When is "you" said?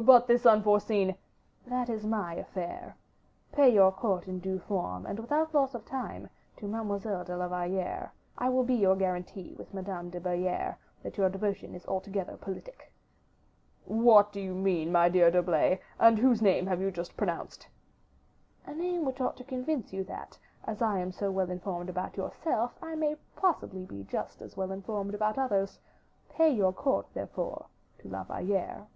14.40-14.54, 16.80-16.92, 19.92-20.04